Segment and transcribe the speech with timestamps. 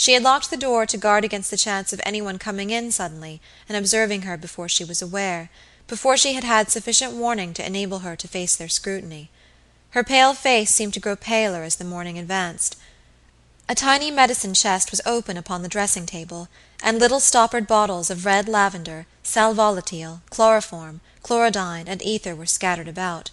[0.00, 2.92] She had locked the door to guard against the chance of any one coming in
[2.92, 5.50] suddenly and observing her before she was aware,
[5.88, 9.28] before she had had sufficient warning to enable her to face their scrutiny.
[9.90, 12.76] Her pale face seemed to grow paler as the morning advanced.
[13.68, 16.46] A tiny medicine chest was open upon the dressing table,
[16.80, 22.88] and little stoppered bottles of red lavender, sal volatile, chloroform, chlorodyne, and ether were scattered
[22.88, 23.32] about.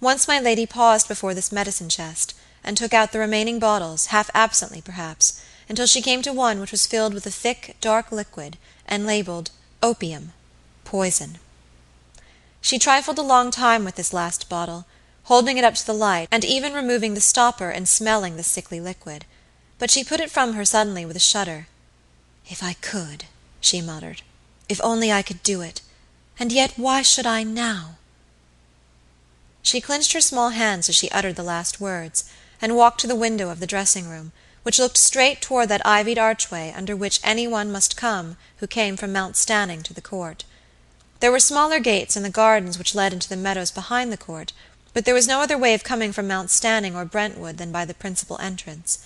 [0.00, 2.32] Once my lady paused before this medicine chest,
[2.64, 6.72] and took out the remaining bottles, half absently perhaps until she came to one which
[6.72, 8.56] was filled with a thick, dark liquid,
[8.86, 9.50] and labeled
[9.82, 10.32] "Opium
[10.84, 11.38] Poison."
[12.60, 14.86] She trifled a long time with this last bottle,
[15.24, 18.80] holding it up to the light, and even removing the stopper and smelling the sickly
[18.80, 19.26] liquid;
[19.78, 21.68] but she put it from her suddenly with a shudder.
[22.48, 23.26] "If I could,"
[23.60, 24.22] she muttered;
[24.70, 25.82] "if only I could do it!
[26.38, 27.96] And yet why should I now?"
[29.62, 32.24] She clinched her small hands as she uttered the last words,
[32.60, 34.32] and walked to the window of the dressing room
[34.62, 38.96] which looked straight toward that ivied archway under which any one must come who came
[38.96, 40.44] from Mount Stanning to the Court.
[41.20, 44.52] There were smaller gates in the gardens which led into the meadows behind the Court,
[44.94, 47.84] but there was no other way of coming from Mount Stanning or Brentwood than by
[47.84, 48.98] the principal entrance.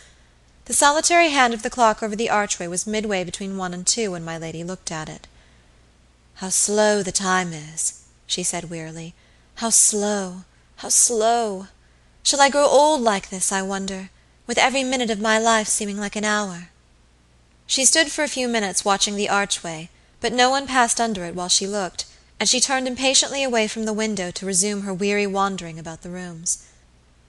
[0.66, 4.12] The solitary hand of the clock over the archway was midway between one and two
[4.12, 5.26] when my lady looked at it.
[6.36, 7.94] "How slow the time is!"
[8.26, 9.14] she said wearily.
[9.56, 10.44] "How slow,
[10.76, 11.66] how slow!
[12.22, 14.10] Shall I grow old like this, I wonder?
[14.46, 16.70] With every minute of my life seeming like an hour."
[17.66, 19.88] She stood for a few minutes watching the archway,
[20.20, 22.04] but no one passed under it while she looked,
[22.38, 26.10] and she turned impatiently away from the window to resume her weary wandering about the
[26.10, 26.58] rooms.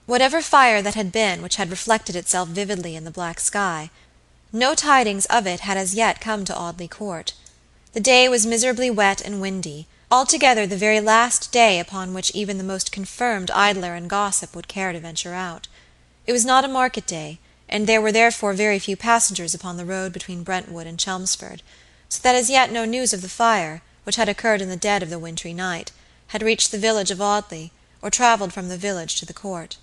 [0.06, 3.90] Whatever fire that had been which had reflected itself vividly in the black sky,
[4.52, 7.32] no tidings of it had as yet come to Audley Court.
[7.92, 12.58] The day was miserably wet and windy, altogether the very last day upon which even
[12.58, 15.68] the most confirmed idler and gossip would care to venture out.
[16.26, 19.84] It was not a market day, and there were therefore very few passengers upon the
[19.84, 21.62] road between Brentwood and Chelmsford,
[22.08, 25.02] so that as yet no news of the fire, which had occurred in the dead
[25.02, 25.92] of the wintry night,
[26.28, 29.76] had reached the village of Audley, or traveled from the village to the Court.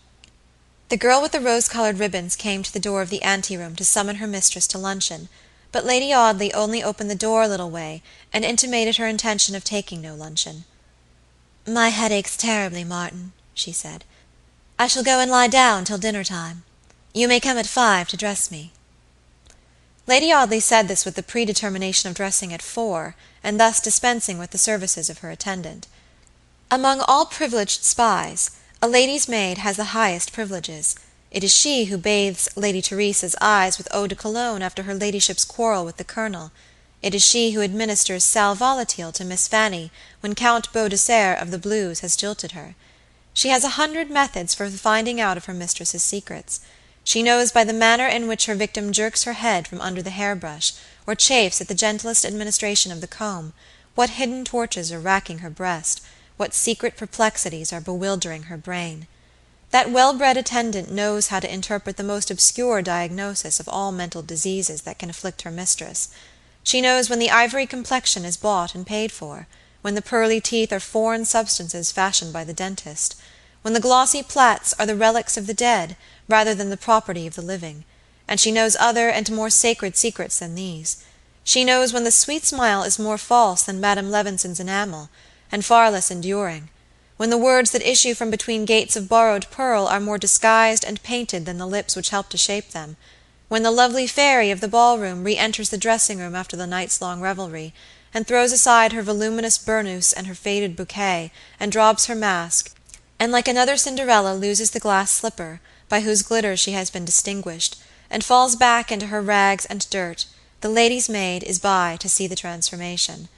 [0.89, 3.85] The girl with the rose colored ribbons came to the door of the anteroom to
[3.85, 5.29] summon her mistress to luncheon,
[5.71, 8.03] but Lady Audley only opened the door a little way
[8.33, 10.65] and intimated her intention of taking no luncheon.
[11.65, 14.03] "My head aches terribly, Martin," she said.
[14.81, 16.63] I shall go and lie down till dinner time.
[17.13, 18.71] You may come at five to dress me."
[20.07, 24.49] Lady Audley said this with the predetermination of dressing at four, and thus dispensing with
[24.49, 25.85] the services of her attendant.
[26.71, 28.49] Among all privileged spies,
[28.81, 30.95] a lady's maid has the highest privileges.
[31.29, 35.45] It is she who bathes Lady Theresa's eyes with eau de Cologne after her ladyship's
[35.45, 36.51] quarrel with the colonel;
[37.03, 41.59] it is she who administers sal volatile to Miss Fanny when Count Beaudesert of the
[41.59, 42.73] Blues has jilted her.
[43.41, 46.59] She has a hundred methods for the finding out of her mistress's secrets.
[47.03, 50.11] She knows by the manner in which her victim jerks her head from under the
[50.11, 50.73] hair brush,
[51.07, 53.53] or chafes at the gentlest administration of the comb,
[53.95, 56.03] what hidden tortures are racking her breast,
[56.37, 59.07] what secret perplexities are bewildering her brain.
[59.71, 64.21] That well bred attendant knows how to interpret the most obscure diagnosis of all mental
[64.21, 66.09] diseases that can afflict her mistress.
[66.61, 69.47] She knows when the ivory complexion is bought and paid for
[69.81, 73.15] when the pearly teeth are foreign substances fashioned by the dentist;
[73.63, 75.97] when the glossy plaits are the relics of the dead,
[76.27, 77.83] rather than the property of the living;
[78.27, 80.97] and she knows other and more sacred secrets than these.
[81.43, 85.09] She knows when the sweet smile is more false than Madame Levinson's enamel,
[85.51, 86.69] and far less enduring;
[87.17, 91.01] when the words that issue from between gates of borrowed pearl are more disguised and
[91.01, 92.97] painted than the lips which help to shape them;
[93.47, 96.67] when the lovely fairy of the ball room re enters the dressing room after the
[96.67, 97.73] night's long revelry
[98.13, 102.75] and throws aside her voluminous burnous and her faded bouquet, and drops her mask,
[103.19, 107.81] and like another Cinderella loses the glass slipper, by whose glitter she has been distinguished,
[108.09, 110.25] and falls back into her rags and dirt,
[110.61, 113.29] the lady's maid is by to see the transformation.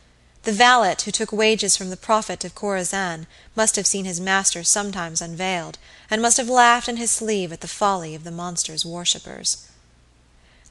[0.44, 4.64] The valet who took wages from the prophet of Khorassan must have seen his master
[4.64, 5.78] sometimes unveiled,
[6.10, 9.70] and must have laughed in his sleeve at the folly of the monster's worshippers.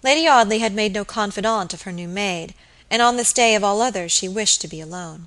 [0.03, 2.55] Lady Audley had made no confidante of her new maid
[2.93, 5.27] and on this day of all others she wished to be alone.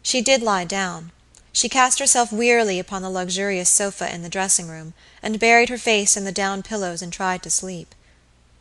[0.00, 1.12] She did lie down.
[1.52, 5.76] She cast herself wearily upon the luxurious sofa in the dressing room, and buried her
[5.76, 7.94] face in the down pillows and tried to sleep.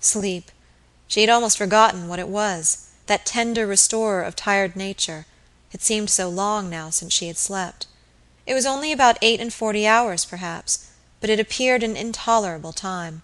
[0.02, 0.52] Sleep!
[1.08, 5.26] She had almost forgotten what it was, that tender restorer of tired nature;
[5.72, 7.88] it seemed so long now since she had slept.
[8.46, 10.88] It was only about eight and forty hours, perhaps,
[11.22, 13.22] but it appeared an intolerable time.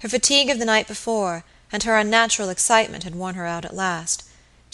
[0.00, 3.74] Her fatigue of the night before, and her unnatural excitement had worn her out at
[3.74, 4.24] last.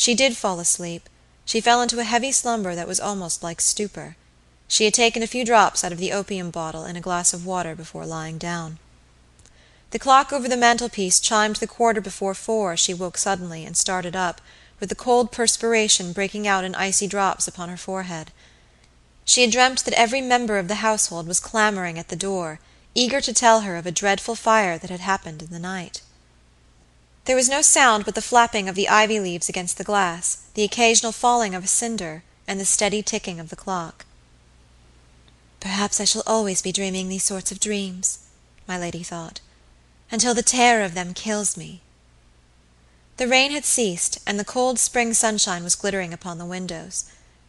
[0.03, 1.09] She did fall asleep;
[1.45, 4.17] she fell into a heavy slumber that was almost like stupor.
[4.67, 7.47] She had taken a few drops out of the opium bottle in a glass of
[7.47, 8.81] water before lying down.
[9.93, 13.77] The clock over the mantelpiece chimed the quarter before four as she woke suddenly, and
[13.77, 14.41] started up,
[14.81, 18.33] with the cold perspiration breaking out in icy drops upon her forehead.
[19.25, 22.59] She had dreamt that every member of the household was clamoring at the door,
[22.97, 26.03] eager to tell her of a dreadful fire that had happened in the night.
[27.25, 30.65] There was no sound but the flapping of the ivy leaves against the glass, the
[30.65, 34.05] occasional falling of a cinder, and the steady ticking of the clock.
[35.61, 38.19] "Perhaps I shall always be dreaming these sorts of dreams,"
[38.67, 39.41] my lady thought,
[40.11, 41.81] "until the terror of them kills me."
[43.19, 47.05] The rain had ceased, and the cold spring sunshine was glittering upon the windows.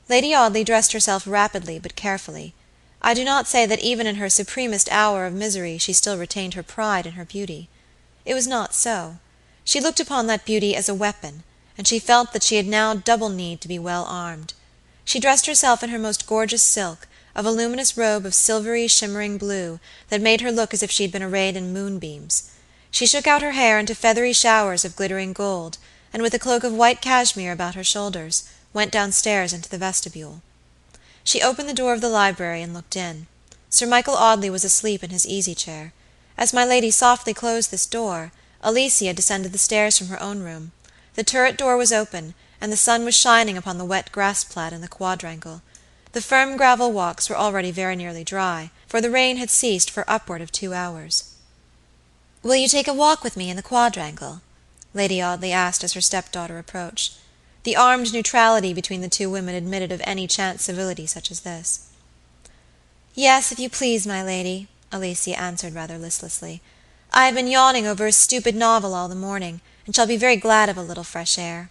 [0.07, 2.53] Lady Audley dressed herself rapidly but carefully.
[3.01, 6.53] I do not say that even in her supremest hour of misery she still retained
[6.53, 7.69] her pride in her beauty.
[8.23, 9.17] It was not so.
[9.65, 11.43] She looked upon that beauty as a weapon,
[11.77, 14.53] and she felt that she had now double need to be well armed.
[15.05, 19.79] She dressed herself in her most gorgeous silk, a voluminous robe of silvery, shimmering blue,
[20.09, 22.51] that made her look as if she had been arrayed in moonbeams.
[22.91, 25.77] She shook out her hair into feathery showers of glittering gold,
[26.13, 30.41] and with a cloak of white cashmere about her shoulders, went downstairs into the vestibule.
[31.23, 33.27] She opened the door of the library and looked in.
[33.69, 35.93] Sir Michael Audley was asleep in his easy chair.
[36.37, 38.31] As my lady softly closed this door.
[38.65, 40.71] Alicia descended the stairs from her own room.
[41.15, 44.71] The turret door was open, and the sun was shining upon the wet grass plat
[44.71, 45.61] in the quadrangle.
[46.13, 50.09] The firm gravel walks were already very nearly dry, for the rain had ceased for
[50.09, 51.25] upward of two hours.
[52.41, 54.41] "Will you take a walk with me in the quadrangle?"
[54.93, 57.15] Lady Audley asked as her stepdaughter approached.
[57.63, 61.81] The armed neutrality between the two women admitted of any chance civility such as this.
[63.13, 66.61] "Yes, if you please, my lady," Alicia answered rather listlessly.
[67.15, 70.35] I have been yawning over a stupid novel all the morning, and shall be very
[70.35, 71.69] glad of a little fresh air."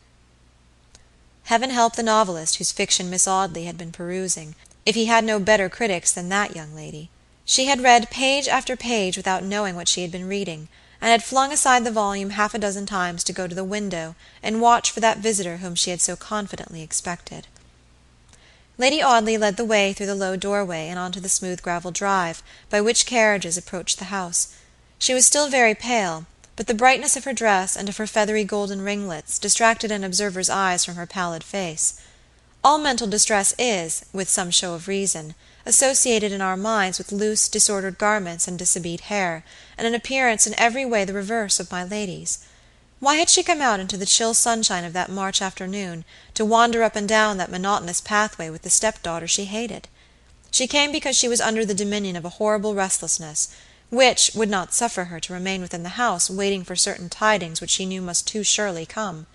[1.45, 4.55] Heaven help the novelist whose fiction Miss Audley had been perusing,
[4.87, 7.11] if he had no better critics than that young lady.
[7.45, 10.69] She had read page after page without knowing what she had been reading,
[11.01, 14.15] and had flung aside the volume half a dozen times to go to the window
[14.45, 17.49] and watch for that visitor whom she had so confidently expected.
[18.79, 21.91] Lady Audley led the way through the low doorway and on to the smooth gravel
[21.91, 24.55] drive, by which carriages approached the house.
[25.03, 28.45] She was still very pale, but the brightness of her dress and of her feathery
[28.45, 31.95] golden ringlets distracted an observer's eyes from her pallid face.
[32.63, 35.35] All mental distress is, with some show of reason,
[35.67, 39.45] associated in our minds with loose, disordered garments and dishabilled hair,
[39.77, 42.39] and an appearance in every way the reverse of my lady's.
[43.01, 46.85] Why had she come out into the chill sunshine of that March afternoon to wander
[46.85, 49.89] up and down that monotonous pathway with the stepdaughter she hated?
[50.53, 53.49] She came because she was under the dominion of a horrible restlessness
[53.93, 57.69] which would not suffer her to remain within the house waiting for certain tidings which
[57.69, 59.27] she knew must too surely come.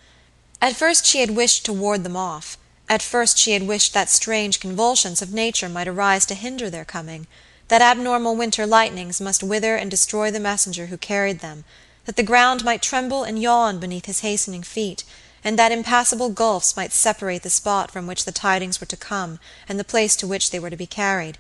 [0.60, 2.58] At first she had wished to ward them off;
[2.90, 6.86] at first she had wished that strange convulsions of nature might arise to hinder their
[6.86, 7.28] coming,
[7.68, 11.64] that abnormal winter lightnings must wither and destroy the messenger who carried them,
[12.06, 15.04] that the ground might tremble and yawn beneath his hastening feet,
[15.44, 19.40] and that impassable gulfs might separate the spot from which the tidings were to come
[19.70, 21.38] and the place to which they were to be carried.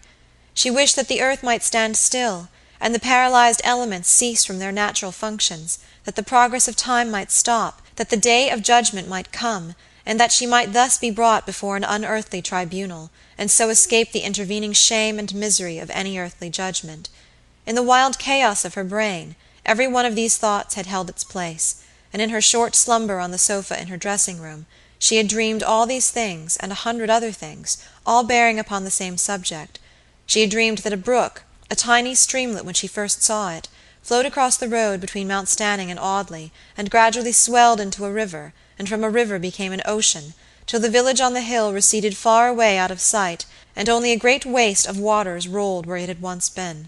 [0.53, 2.49] She wished that the earth might stand still
[2.79, 7.31] and the paralyzed elements cease from their natural functions, that the progress of time might
[7.31, 9.75] stop, that the day of judgment might come,
[10.06, 14.21] and that she might thus be brought before an unearthly tribunal, and so escape the
[14.21, 17.09] intervening shame and misery of any earthly judgment.
[17.65, 19.35] In the wild chaos of her brain,
[19.65, 21.83] every one of these thoughts had held its place,
[22.13, 24.66] and in her short slumber on the sofa in her dressing room,
[24.99, 28.90] she had dreamed all these things, and a hundred other things, all bearing upon the
[28.90, 29.78] same subject.
[30.25, 33.68] She had dreamed that a brook a tiny streamlet when she first saw it,
[34.02, 38.54] flowed across the road between Mount Stanning and Audley, and gradually swelled into a river,
[38.80, 40.33] and from a river became an ocean,
[40.66, 43.45] till the village on the hill receded far away out of sight,
[43.76, 46.88] and only a great waste of waters rolled where it had once been.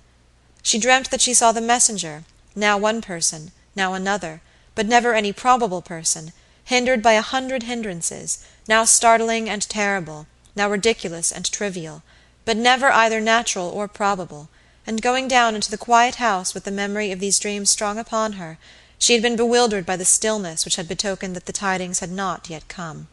[0.63, 2.23] She dreamt that she saw the messenger,
[2.55, 4.41] now one person, now another,
[4.75, 6.31] but never any probable person,
[6.63, 12.01] hindered by a hundred hindrances, now startling and terrible, now ridiculous and trivial,
[12.45, 14.47] but never either natural or probable
[14.89, 18.33] and going down into the quiet house with the memory of these dreams strong upon
[18.33, 18.57] her,
[18.97, 22.49] she had been bewildered by the stillness which had betokened that the tidings had not
[22.49, 23.07] yet come.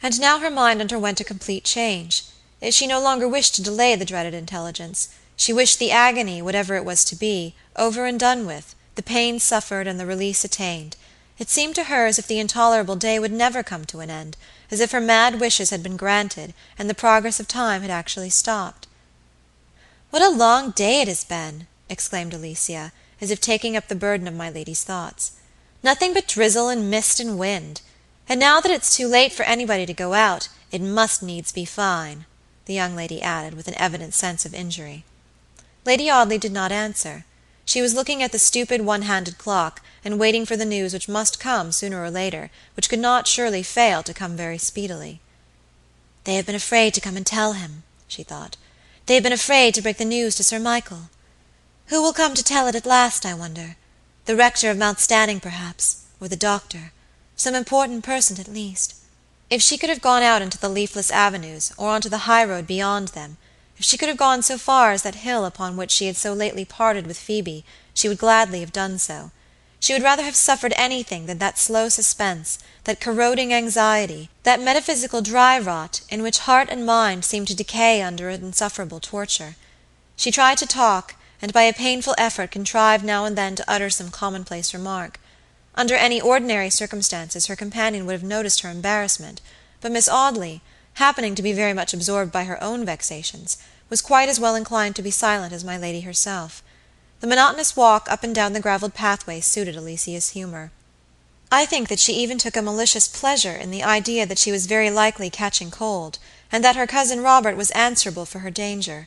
[0.00, 2.22] And now her mind underwent a complete change.
[2.70, 6.84] She no longer wished to delay the dreaded intelligence; she wished the agony, whatever it
[6.84, 10.94] was to be, over and done with, the pain suffered and the release attained.
[11.36, 14.36] It seemed to her as if the intolerable day would never come to an end,
[14.70, 18.30] as if her mad wishes had been granted, and the progress of time had actually
[18.30, 18.86] stopped.
[20.10, 24.26] "What a long day it has been!" exclaimed Alicia, as if taking up the burden
[24.26, 25.32] of my lady's thoughts.
[25.84, 27.80] "Nothing but drizzle and mist and wind.
[28.28, 31.64] And now that it's too late for anybody to go out, it must needs be
[31.64, 32.26] fine,"
[32.66, 35.04] the young lady added, with an evident sense of injury.
[35.84, 37.24] Lady Audley did not answer.
[37.64, 41.08] She was looking at the stupid one handed clock, and waiting for the news which
[41.08, 45.20] must come sooner or later, which could not surely fail to come very speedily.
[46.24, 48.56] "They have been afraid to come and tell him," she thought.
[49.10, 51.10] "They have been afraid to break the news to Sir Michael.
[51.86, 53.74] Who will come to tell it at last, I wonder?
[54.26, 56.92] The rector of Mount Stanning, perhaps, or the doctor;
[57.34, 58.94] some important person, at least.
[59.50, 62.44] If she could have gone out into the leafless avenues, or on to the high
[62.44, 63.36] road beyond them
[63.76, 66.32] if she could have gone so far as that hill upon which she had so
[66.32, 69.32] lately parted with Phoebe, she would gladly have done so.
[69.80, 75.22] She would rather have suffered anything than that slow suspense, that corroding anxiety, that metaphysical
[75.22, 79.56] dry rot, in which heart and mind seemed to decay under an insufferable torture.
[80.16, 83.88] She tried to talk, and by a painful effort contrived now and then to utter
[83.88, 85.18] some commonplace remark.
[85.74, 89.40] Under any ordinary circumstances her companion would have noticed her embarrassment,
[89.80, 90.60] but Miss Audley,
[90.94, 93.56] happening to be very much absorbed by her own vexations,
[93.88, 96.62] was quite as well inclined to be silent as my lady herself.
[97.20, 100.72] The monotonous walk up and down the gravelled pathway suited Alicia's humor.
[101.52, 104.64] I think that she even took a malicious pleasure in the idea that she was
[104.64, 106.18] very likely catching cold,
[106.50, 109.06] and that her cousin Robert was answerable for her danger.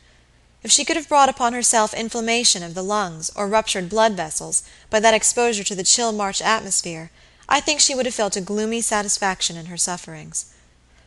[0.62, 4.62] If she could have brought upon herself inflammation of the lungs, or ruptured blood vessels,
[4.91, 7.10] by that exposure to the chill March atmosphere,
[7.50, 10.53] I think she would have felt a gloomy satisfaction in her sufferings.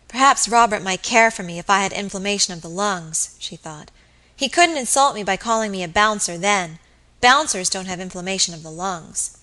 [0.09, 3.93] Perhaps Robert might care for me if I had inflammation of the lungs, she thought.
[4.35, 6.81] He couldn't insult me by calling me a bouncer then.
[7.21, 9.39] Bouncers don't have inflammation of the lungs.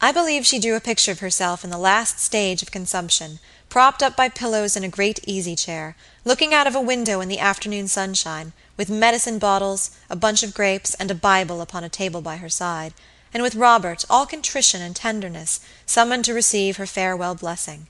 [0.00, 3.38] I believe she drew a picture of herself in the last stage of consumption,
[3.70, 7.28] propped up by pillows in a great easy chair, looking out of a window in
[7.28, 11.88] the afternoon sunshine, with medicine bottles, a bunch of grapes, and a Bible upon a
[11.88, 12.92] table by her side,
[13.32, 17.86] and with Robert, all contrition and tenderness, summoned to receive her farewell blessing.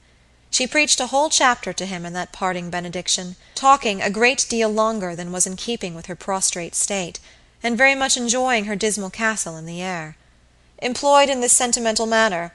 [0.51, 4.69] She preached a whole chapter to him in that parting benediction, talking a great deal
[4.69, 7.19] longer than was in keeping with her prostrate state,
[7.65, 10.17] and very much enjoying her dismal castle in the air.
[10.81, 12.53] Employed in this sentimental manner,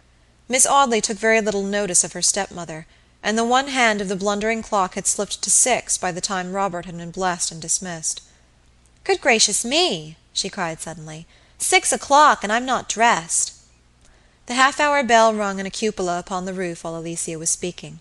[0.48, 2.86] Miss Audley took very little notice of her stepmother,
[3.24, 6.54] and the one hand of the blundering clock had slipped to six by the time
[6.54, 8.22] Robert had been blessed and dismissed.
[9.04, 11.26] "Good gracious me!" she cried suddenly.
[11.58, 13.54] "Six o'clock, and I'm not dressed!"
[14.46, 18.00] The half hour bell rung in a cupola upon the roof while Alicia was speaking.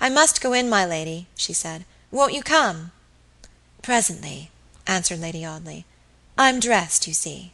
[0.00, 1.84] "I must go in, my lady," she said.
[2.12, 2.92] "Won't you come?"
[3.82, 4.52] "Presently,"
[4.86, 5.86] answered Lady Audley.
[6.42, 7.52] "I'm dressed, you see."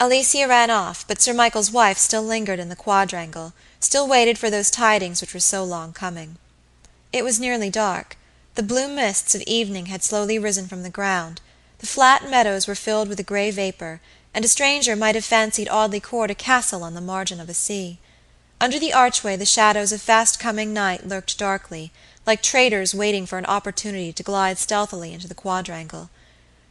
[0.00, 4.48] Alicia ran off, but Sir Michael's wife still lingered in the quadrangle, still waited for
[4.48, 6.38] those tidings which were so long coming.
[7.12, 8.16] It was nearly dark.
[8.54, 11.42] The blue mists of evening had slowly risen from the ground;
[11.80, 14.00] the flat meadows were filled with a gray vapor
[14.32, 17.52] and a stranger might have fancied Audley Court a castle on the margin of a
[17.52, 17.98] sea.
[18.58, 21.92] Under the archway the shadows of fast coming night lurked darkly,
[22.24, 26.08] like traitors waiting for an opportunity to glide stealthily into the quadrangle.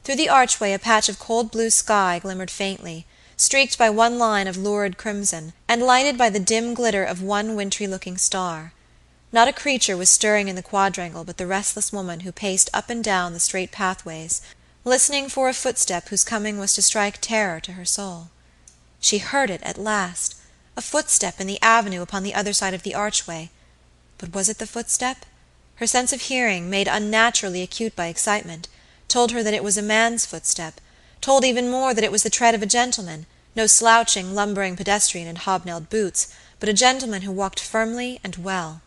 [0.04, 3.06] Through the archway a patch of cold blue sky glimmered faintly,
[3.38, 7.56] streaked by one line of lurid crimson, and lighted by the dim glitter of one
[7.56, 8.74] wintry looking star.
[9.32, 12.90] Not a creature was stirring in the quadrangle but the restless woman who paced up
[12.90, 14.42] and down the straight pathways
[14.84, 18.30] listening for a footstep whose coming was to strike terror to her soul.
[19.00, 20.36] She heard it at last
[20.76, 23.52] a footstep in the avenue upon the other side of the archway.
[24.18, 25.26] But was it the footstep?
[25.76, 28.68] Her sense of hearing, made unnaturally acute by excitement,
[29.12, 30.80] told her that it was a man's footstep,
[31.20, 33.26] told even more that it was the tread of a gentleman,
[33.58, 38.82] no slouching, lumbering pedestrian in hobnailed boots, but a gentleman who walked firmly and well.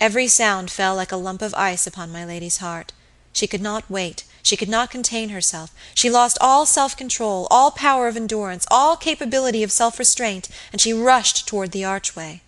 [0.00, 2.92] Every sound fell like a lump of ice upon my lady's heart.
[3.32, 4.24] She could not wait.
[4.42, 8.96] She could not contain herself; she lost all self control, all power of endurance, all
[8.96, 12.42] capability of self restraint, and she rushed toward the archway.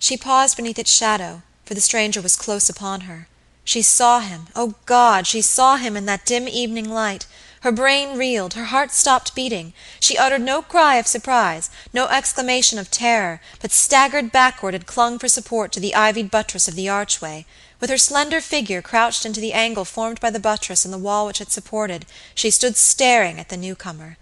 [0.00, 3.28] She paused beneath its shadow, for the stranger was close upon her.
[3.62, 7.26] She saw him oh God, she saw him in that dim evening light!
[7.60, 12.78] Her brain reeled, her heart stopped beating; she uttered no cry of surprise, no exclamation
[12.78, 16.88] of terror, but staggered backward and clung for support to the ivied buttress of the
[16.88, 17.44] archway.
[17.80, 21.26] With her slender figure crouched into the angle formed by the buttress and the wall
[21.26, 24.16] which it supported, she stood staring at the newcomer.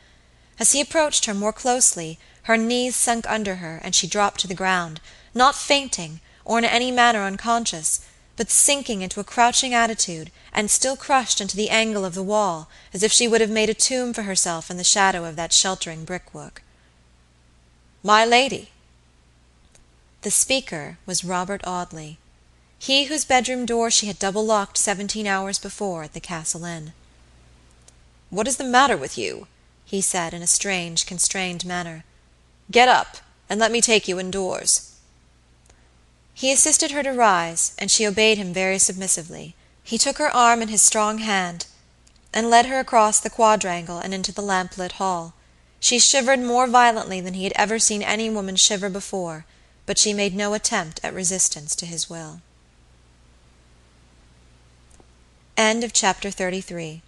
[0.58, 4.48] As he approached her more closely, her knees sunk under her, and she dropped to
[4.48, 5.00] the ground,
[5.32, 8.00] not fainting, or in any manner unconscious,
[8.38, 12.70] but sinking into a crouching attitude, and still crushed into the angle of the wall,
[12.94, 15.52] as if she would have made a tomb for herself in the shadow of that
[15.52, 16.62] sheltering brickwork.
[18.02, 18.70] "My lady!"
[20.22, 22.18] The speaker was Robert Audley
[22.78, 26.92] he whose bedroom door she had double locked seventeen hours before at the Castle Inn.
[28.30, 29.48] "What is the matter with you?"
[29.84, 32.04] he said, in a strange, constrained manner.
[32.70, 33.16] "Get up,
[33.48, 34.87] and let me take you indoors."
[36.38, 39.56] He assisted her to rise, and she obeyed him very submissively.
[39.82, 41.66] He took her arm in his strong hand,
[42.32, 45.34] and led her across the quadrangle and into the lamplit hall.
[45.80, 49.46] She shivered more violently than he had ever seen any woman shiver before,
[49.84, 52.40] but she made no attempt at resistance to his will.
[55.56, 57.00] CHAPTER XXXIV.